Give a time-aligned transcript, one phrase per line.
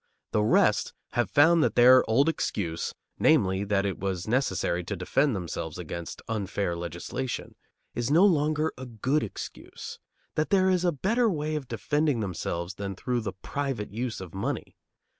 [0.31, 5.35] The rest have found that their old excuse (namely, that it was necessary to defend
[5.35, 7.53] themselves against unfair legislation)
[7.93, 9.99] is no longer a good excuse;
[10.33, 14.33] that there is a better way of defending themselves than through the private use of
[14.33, 14.75] money.